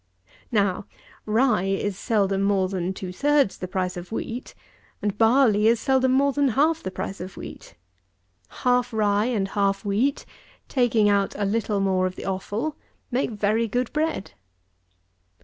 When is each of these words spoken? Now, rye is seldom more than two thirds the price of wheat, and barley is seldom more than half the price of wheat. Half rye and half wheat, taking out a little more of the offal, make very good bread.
Now, 0.51 0.87
rye 1.27 1.65
is 1.65 1.95
seldom 1.95 2.41
more 2.41 2.67
than 2.67 2.91
two 2.91 3.13
thirds 3.13 3.59
the 3.59 3.67
price 3.67 3.95
of 3.95 4.11
wheat, 4.11 4.55
and 4.99 5.15
barley 5.15 5.67
is 5.67 5.79
seldom 5.79 6.11
more 6.11 6.31
than 6.31 6.47
half 6.57 6.81
the 6.81 6.89
price 6.89 7.21
of 7.21 7.37
wheat. 7.37 7.75
Half 8.65 8.91
rye 8.93 9.25
and 9.25 9.49
half 9.49 9.85
wheat, 9.85 10.25
taking 10.67 11.07
out 11.07 11.35
a 11.37 11.45
little 11.45 11.79
more 11.79 12.07
of 12.07 12.15
the 12.15 12.25
offal, 12.25 12.77
make 13.11 13.29
very 13.29 13.67
good 13.67 13.93
bread. 13.93 14.31